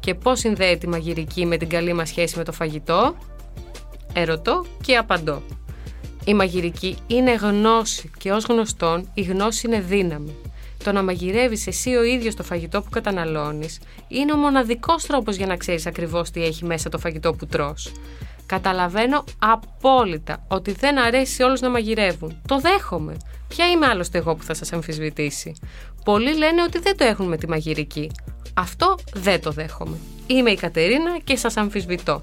Και 0.00 0.14
πώς 0.14 0.38
συνδέει 0.38 0.78
τη 0.78 0.88
μαγειρική 0.88 1.46
με 1.46 1.56
την 1.56 1.68
καλή 1.68 1.92
μας 1.92 2.08
σχέση 2.08 2.38
με 2.38 2.44
το 2.44 2.52
φαγητό; 2.52 3.16
Ερωτώ 4.12 4.64
και 4.80 4.96
απαντώ. 4.96 5.42
Η 6.24 6.34
μαγειρική 6.34 6.96
είναι 7.06 7.34
γνώση 7.34 8.10
και 8.18 8.32
ως 8.32 8.44
γνωστόν 8.44 9.10
η 9.14 9.22
γνώση 9.22 9.66
είναι 9.66 9.80
δύναμη. 9.80 10.34
Το 10.84 10.92
να 10.92 11.02
μαγειρεύεις 11.02 11.66
εσύ 11.66 11.94
ο 11.94 12.02
ίδιος 12.02 12.34
το 12.34 12.42
φαγητό 12.42 12.82
που 12.82 12.90
καταναλώνεις 12.90 13.80
είναι 14.08 14.32
ο 14.32 14.36
μοναδικός 14.36 15.06
τρόπος 15.06 15.36
για 15.36 15.46
να 15.46 15.56
ξέρεις 15.56 15.86
ακριβώς 15.86 16.30
τι 16.30 16.44
έχει 16.44 16.64
μέσα 16.64 16.88
το 16.88 16.98
φαγητό 16.98 17.32
που 17.32 17.46
τρως. 17.46 17.92
Καταλαβαίνω 18.46 19.24
απόλυτα 19.38 20.44
ότι 20.48 20.72
δεν 20.72 20.98
αρέσει 20.98 21.34
σε 21.34 21.42
όλους 21.42 21.60
να 21.60 21.70
μαγειρεύουν. 21.70 22.40
Το 22.46 22.60
δέχομαι. 22.60 23.16
Ποια 23.48 23.70
είμαι 23.70 23.86
άλλωστε 23.86 24.18
εγώ 24.18 24.34
που 24.34 24.42
θα 24.42 24.54
σας 24.54 24.72
αμφισβητήσει; 24.72 25.52
Πολλοί 26.04 26.36
λένε 26.36 26.62
ότι 26.62 26.78
δεν 26.78 26.96
το 26.96 27.04
έχουν 27.04 27.26
με 27.26 27.36
τη 27.36 27.48
μαγειρική. 27.48 28.10
Αυτό 28.54 28.98
δεν 29.14 29.40
το 29.40 29.50
δέχομαι. 29.50 29.96
Είμαι 30.26 30.50
η 30.50 30.56
Κατερίνα 30.56 31.18
και 31.24 31.36
σας 31.36 31.56
αμφισβητώ. 31.56 32.22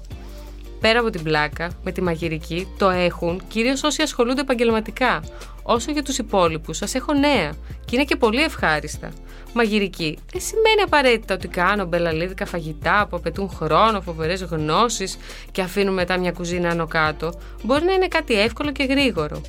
Πέρα 0.80 1.00
από 1.00 1.10
την 1.10 1.22
πλάκα, 1.22 1.70
με 1.84 1.92
τη 1.92 2.02
μαγειρική 2.02 2.68
το 2.78 2.88
έχουν 2.90 3.42
κυρίως 3.48 3.82
όσοι 3.82 4.02
ασχολούνται 4.02 4.40
επαγγελματικά. 4.40 5.22
Όσο 5.62 5.90
για 5.92 6.02
τους 6.02 6.18
υπόλοιπους, 6.18 6.76
σας 6.76 6.94
έχω 6.94 7.12
νέα 7.12 7.52
και 7.84 7.96
είναι 7.96 8.04
και 8.04 8.16
πολύ 8.16 8.42
ευχάριστα. 8.42 9.10
Μαγειρική 9.52 10.18
δεν 10.32 10.40
σημαίνει 10.40 10.80
απαραίτητα 10.84 11.34
ότι 11.34 11.48
κάνω 11.48 11.84
μπελαλίδικα 11.84 12.46
φαγητά 12.46 13.06
που 13.10 13.16
απαιτούν 13.16 13.48
χρόνο, 13.48 14.00
φοβερές 14.00 14.42
γνώσεις 14.42 15.16
και 15.52 15.62
αφήνουν 15.62 15.94
μετά 15.94 16.18
μια 16.18 16.32
κουζίνα 16.32 16.70
άνω 16.70 16.86
κάτω. 16.86 17.32
Μπορεί 17.62 17.84
να 17.84 17.92
είναι 17.92 18.08
κάτι 18.08 18.40
εύκολο 18.40 18.72
και 18.72 18.84
γρήγορο. 18.84 19.40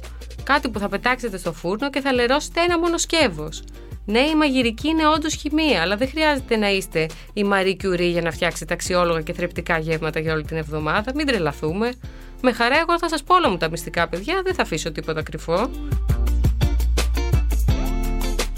Κάτι 0.43 0.69
που 0.69 0.79
θα 0.79 0.89
πετάξετε 0.89 1.37
στο 1.37 1.53
φούρνο 1.53 1.89
και 1.89 2.01
θα 2.01 2.13
λερώσετε 2.13 2.61
ένα 2.61 2.79
μόνο 2.79 2.97
σκεύος. 2.97 3.63
Ναι, 4.09 4.19
η 4.19 4.35
μαγειρική 4.35 4.87
είναι 4.87 5.07
όντως 5.07 5.33
χημεία, 5.33 5.81
αλλά 5.81 5.95
δεν 5.95 6.09
χρειάζεται 6.09 6.55
να 6.55 6.69
είστε 6.69 7.05
η 7.33 7.43
Μαρή 7.43 7.75
Κιουρί 7.75 8.05
για 8.05 8.21
να 8.21 8.31
φτιάξετε 8.31 8.73
αξιόλογα 8.73 9.21
και 9.21 9.33
θρεπτικά 9.33 9.77
γεύματα 9.77 10.19
για 10.19 10.33
όλη 10.33 10.43
την 10.43 10.57
εβδομάδα. 10.57 11.11
Μην 11.15 11.25
τρελαθούμε. 11.25 11.91
Με 12.41 12.51
χαρά, 12.51 12.77
εγώ 12.77 12.97
θα 12.99 13.09
σας 13.09 13.23
πω 13.23 13.35
όλα 13.35 13.49
μου 13.49 13.57
τα 13.57 13.69
μυστικά, 13.69 14.07
παιδιά, 14.07 14.41
δεν 14.43 14.53
θα 14.53 14.61
αφήσω 14.61 14.91
τίποτα 14.91 15.23
κρυφό. 15.23 15.69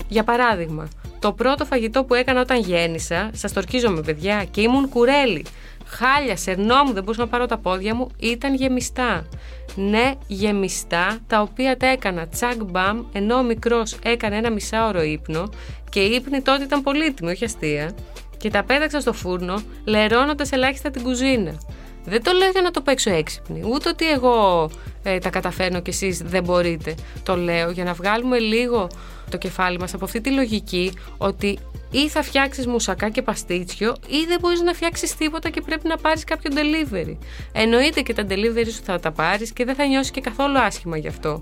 Για 0.08 0.24
παράδειγμα, 0.24 0.88
το 1.20 1.34
πρώτο 1.34 1.66
φαγητό 1.66 2.04
που 2.04 2.14
έκανα 2.14 2.42
όταν 2.42 2.60
γέννησα, 2.60 3.30
σας 3.34 3.54
το 3.54 3.60
ορκίζομαι, 3.60 4.02
παιδιά, 4.02 4.46
και 4.52 4.62
ήμουν 4.62 4.90
κουρέλι. 4.90 5.46
Χάλια, 5.92 6.38
σερνόμου, 6.38 6.94
δεν 6.94 7.04
μπορούσα 7.04 7.22
να 7.22 7.28
πάρω 7.28 7.46
τα 7.46 7.58
πόδια 7.58 7.96
μου, 7.96 8.08
ήταν 8.20 8.56
γεμιστά. 8.56 9.28
Ναι, 9.76 10.12
γεμιστά, 10.28 11.20
τα 11.28 11.42
οποία 11.42 11.78
τα 11.78 11.88
έκανα 11.88 12.28
τσακ 12.28 12.64
μπαμ, 12.64 13.04
ενώ 13.12 13.36
ο 13.36 13.44
μικρός 13.44 13.98
έκανε 14.04 14.38
ένα 14.38 14.52
μισάωρο 14.52 15.02
ύπνο 15.02 15.50
και 15.90 16.00
η 16.00 16.14
ύπνη 16.14 16.42
τότε 16.42 16.64
ήταν 16.64 16.82
πολύτιμη, 16.82 17.32
όχι 17.32 17.44
αστεία, 17.44 17.92
και 18.38 18.50
τα 18.50 18.64
πέταξα 18.64 19.00
στο 19.00 19.14
φούρνο, 19.14 19.62
λερώνοντας 19.86 20.52
ελάχιστα 20.52 20.92
την 20.92 21.04
κουζίνα. 21.04 21.58
Δεν 22.06 22.24
το 22.24 22.32
λέω 22.32 22.50
για 22.50 22.62
να 22.62 22.72
το 22.72 22.82
παίξω 22.82 23.12
έξυπνη, 23.12 23.62
ούτε 23.66 23.90
ότι 23.90 24.10
εγώ 24.10 24.70
ε, 25.04 25.18
τα 25.20 25.30
καταφέρνω 25.30 25.82
και 25.82 25.90
εσείς 25.90 26.18
δεν 26.18 26.44
μπορείτε. 26.44 26.96
Το 27.24 27.36
λέω 27.36 27.72
για 27.72 27.84
να 27.84 27.94
βγάλουμε 27.94 28.40
λίγο 28.40 28.88
το 29.30 29.38
κεφάλι 29.38 29.80
μας 29.80 29.94
από 29.94 30.06
αυτή 30.06 30.22
τη 30.22 30.32
λογική 30.32 30.94
ότι 31.18 31.60
ή 31.92 32.10
θα 32.10 32.24
φτιάξεις 32.24 32.68
μουσακά 32.68 33.10
και 33.10 33.22
παστίτσιο 33.22 33.96
ή 34.08 34.26
δεν 34.28 34.38
μπορείς 34.42 34.62
να 34.62 34.74
φτιάξεις 34.74 35.16
τίποτα 35.16 35.50
και 35.50 35.62
πρέπει 35.62 35.88
να 35.88 35.98
πάρεις 35.98 36.24
κάποιο 36.24 36.52
delivery. 36.56 37.18
Εννοείται 37.52 38.02
και 38.02 38.14
τα 38.14 38.24
delivery 38.30 38.72
σου 38.72 38.82
θα 38.84 39.00
τα 39.00 39.12
πάρεις 39.12 39.54
και 39.54 39.66
δεν 39.66 39.76
θα 39.76 39.86
νιώσεις 39.86 40.12
και 40.12 40.22
καθόλου 40.22 40.60
άσχημα 40.60 40.98
γι' 40.98 41.08
αυτό. 41.08 41.42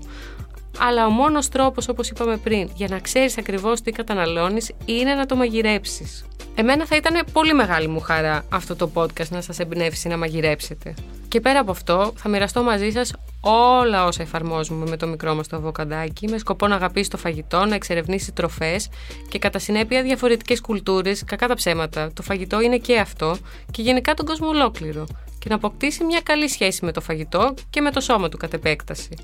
Αλλά 0.78 1.06
ο 1.06 1.10
μόνος 1.10 1.48
τρόπος 1.48 1.88
όπως 1.88 2.08
είπαμε 2.08 2.36
πριν 2.36 2.70
για 2.74 2.88
να 2.90 2.98
ξέρεις 2.98 3.38
ακριβώς 3.38 3.80
τι 3.80 3.90
καταναλώνεις 3.90 4.72
είναι 4.84 5.14
να 5.14 5.26
το 5.26 5.36
μαγειρέψεις. 5.36 6.24
Εμένα 6.54 6.86
θα 6.86 6.96
ήταν 6.96 7.26
πολύ 7.32 7.54
μεγάλη 7.54 7.88
μου 7.88 8.00
χαρά 8.00 8.44
αυτό 8.48 8.76
το 8.76 8.90
podcast 8.94 9.28
να 9.28 9.40
σας 9.40 9.58
εμπνεύσει 9.58 10.08
να 10.08 10.16
μαγειρέψετε. 10.16 10.94
Και 11.28 11.40
πέρα 11.40 11.60
από 11.60 11.70
αυτό, 11.70 12.12
θα 12.16 12.28
μοιραστώ 12.28 12.62
μαζί 12.62 12.90
σας 12.90 13.12
όλα 13.40 14.04
όσα 14.04 14.22
εφαρμόζουμε 14.22 14.86
με 14.88 14.96
το 14.96 15.06
μικρό 15.06 15.34
μας 15.34 15.48
το 15.48 15.56
αβοκαντάκι, 15.56 16.28
με 16.28 16.38
σκοπό 16.38 16.66
να 16.66 16.74
αγαπήσει 16.74 17.10
το 17.10 17.16
φαγητό, 17.16 17.64
να 17.64 17.74
εξερευνήσει 17.74 18.32
τροφές 18.32 18.88
και 19.28 19.38
κατά 19.38 19.58
συνέπεια 19.58 20.02
διαφορετικές 20.02 20.60
κουλτούρες, 20.60 21.24
κακά 21.24 21.48
τα 21.48 21.54
ψέματα. 21.54 22.12
Το 22.12 22.22
φαγητό 22.22 22.60
είναι 22.60 22.78
και 22.78 22.98
αυτό 22.98 23.36
και 23.70 23.82
γενικά 23.82 24.14
τον 24.14 24.26
κόσμο 24.26 24.48
ολόκληρο. 24.48 25.06
Και 25.38 25.48
να 25.48 25.54
αποκτήσει 25.54 26.04
μια 26.04 26.20
καλή 26.20 26.48
σχέση 26.48 26.84
με 26.84 26.92
το 26.92 27.00
φαγητό 27.00 27.54
και 27.70 27.80
με 27.80 27.90
το 27.90 28.00
σώμα 28.00 28.28
του 28.28 28.36
κατ' 28.36 28.54
επέκταση. 28.54 29.16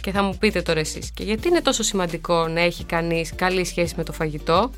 Και 0.00 0.10
θα 0.10 0.22
μου 0.22 0.36
πείτε 0.38 0.62
τώρα 0.62 0.80
εσείς, 0.80 1.10
και 1.10 1.24
γιατί 1.24 1.48
είναι 1.48 1.60
τόσο 1.60 1.82
σημαντικό 1.82 2.48
να 2.48 2.60
έχει 2.60 2.84
κανείς 2.84 3.34
καλή 3.34 3.64
σχέση 3.64 3.94
με 3.96 4.04
το 4.04 4.12
φαγητό, 4.12 4.70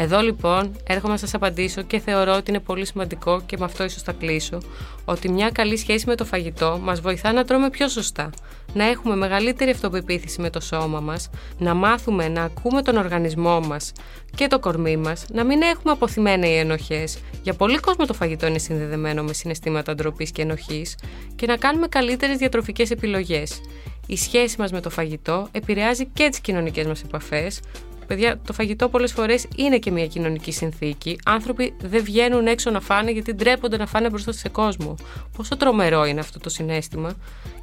εδώ 0.00 0.20
λοιπόν 0.20 0.76
έρχομαι 0.86 1.12
να 1.12 1.18
σας 1.18 1.34
απαντήσω 1.34 1.82
και 1.82 1.98
θεωρώ 1.98 2.34
ότι 2.34 2.50
είναι 2.50 2.60
πολύ 2.60 2.86
σημαντικό 2.86 3.42
και 3.46 3.56
με 3.58 3.64
αυτό 3.64 3.84
ίσως 3.84 4.02
θα 4.02 4.12
κλείσω 4.12 4.58
ότι 5.04 5.28
μια 5.28 5.50
καλή 5.50 5.76
σχέση 5.76 6.06
με 6.06 6.14
το 6.14 6.24
φαγητό 6.24 6.78
μας 6.82 7.00
βοηθά 7.00 7.32
να 7.32 7.44
τρώμε 7.44 7.70
πιο 7.70 7.88
σωστά, 7.88 8.30
να 8.74 8.84
έχουμε 8.84 9.16
μεγαλύτερη 9.16 9.70
αυτοπεποίθηση 9.70 10.40
με 10.40 10.50
το 10.50 10.60
σώμα 10.60 11.00
μας, 11.00 11.30
να 11.58 11.74
μάθουμε 11.74 12.28
να 12.28 12.42
ακούμε 12.42 12.82
τον 12.82 12.96
οργανισμό 12.96 13.60
μας 13.60 13.92
και 14.34 14.46
το 14.46 14.58
κορμί 14.58 14.96
μας, 14.96 15.24
να 15.32 15.44
μην 15.44 15.62
έχουμε 15.62 15.92
αποθυμένα 15.92 16.48
οι 16.48 16.56
ενοχές. 16.56 17.18
Για 17.42 17.54
πολλοί 17.54 17.78
κόσμο 17.78 18.06
το 18.06 18.14
φαγητό 18.14 18.46
είναι 18.46 18.58
συνδεδεμένο 18.58 19.22
με 19.22 19.32
συναισθήματα 19.32 19.94
ντροπής 19.94 20.30
και 20.30 20.42
ενοχής 20.42 20.94
και 21.36 21.46
να 21.46 21.56
κάνουμε 21.56 21.86
καλύτερες 21.86 22.36
διατροφικές 22.36 22.90
επιλογές. 22.90 23.60
Η 24.06 24.16
σχέση 24.16 24.56
μας 24.58 24.72
με 24.72 24.80
το 24.80 24.90
φαγητό 24.90 25.48
επηρεάζει 25.52 26.06
και 26.06 26.28
τις 26.28 26.40
κοινωνικές 26.40 26.86
μας 26.86 27.02
επαφές, 27.02 27.60
Παιδιά, 28.08 28.40
το 28.46 28.52
φαγητό 28.52 28.88
πολλές 28.88 29.12
φορές 29.12 29.46
είναι 29.56 29.78
και 29.78 29.90
μια 29.90 30.06
κοινωνική 30.06 30.52
συνθήκη. 30.52 31.18
Άνθρωποι 31.24 31.74
δεν 31.80 32.04
βγαίνουν 32.04 32.46
έξω 32.46 32.70
να 32.70 32.80
φάνε 32.80 33.10
γιατί 33.10 33.32
ντρέπονται 33.32 33.76
να 33.76 33.86
φάνε 33.86 34.08
μπροστά 34.08 34.32
σε 34.32 34.48
κόσμο. 34.48 34.94
Πόσο 35.36 35.56
τρομερό 35.56 36.04
είναι 36.04 36.20
αυτό 36.20 36.38
το 36.38 36.48
συνέστημα. 36.48 37.12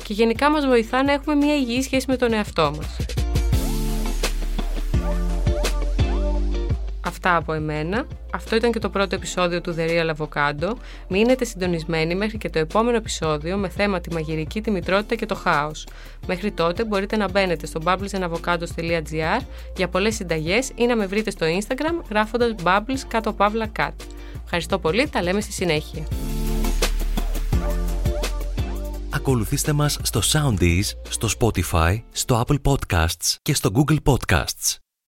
Και 0.04 0.14
γενικά 0.14 0.50
μας 0.50 0.66
βοηθά 0.66 1.04
να 1.04 1.12
έχουμε 1.12 1.36
μια 1.36 1.56
υγιή 1.56 1.82
σχέση 1.82 2.06
με 2.10 2.16
τον 2.16 2.34
εαυτό 2.34 2.74
μας. 2.78 2.96
Αυτά 7.08 7.36
από 7.36 7.54
εμένα. 7.54 8.08
Αυτό 8.34 8.56
ήταν 8.56 8.72
και 8.72 8.80
το 8.80 8.90
πρώτο 8.90 9.16
επεισόδιο 9.16 9.62
του 9.62 9.76
The 9.78 9.90
Real 9.90 10.16
Avocado. 10.16 10.74
Μείνετε 11.08 11.46
συντονισμένοι 11.46 12.16
μέχρι 12.16 12.38
και 12.38 12.50
το 12.50 12.60
επόμενο 12.60 12.98
επεισόδιο 12.98 13.58
με 13.58 13.70
θέμα 13.70 14.00
τη 14.00 14.14
μαγειρική, 14.14 14.62
τη 14.62 14.72
μητρότητα 14.72 15.16
και 15.16 15.26
το 15.26 15.36
χάος. 15.36 15.88
Μέχρι 16.28 16.52
τότε 16.52 16.86
μπορείτε 16.86 17.16
να 17.18 17.30
μπαίνετε 17.30 17.66
στο 17.66 17.82
bubblesandavocados.gr 17.86 19.42
για 19.76 19.88
πολλές 19.88 20.16
συνταγές 20.16 20.72
ή 20.76 20.86
να 20.86 20.96
με 20.96 21.06
βρείτε 21.06 21.32
στο 21.32 21.46
Instagram 21.46 22.06
γράφοντας 22.10 22.56
bubbles 22.64 23.00
κάτω 23.08 23.34
παύλα 23.34 23.72
cat. 23.80 23.94
Ευχαριστώ 24.44 24.80
πολύ, 24.80 25.10
τα 25.10 25.22
λέμε 25.22 25.42
στη 25.42 25.52
συνέχεια. 25.52 26.04
Ακολουθήστε 29.10 29.74
μας 29.74 30.00
στο 30.02 30.22
Soundees, 30.24 30.84
στο 31.10 31.28
Spotify, 31.40 32.02
στο 32.12 32.44
Apple 32.48 32.58
Podcasts 32.62 33.36
και 33.42 33.54
στο 33.54 33.70
Google 33.74 33.98
Podcasts. 34.04 34.85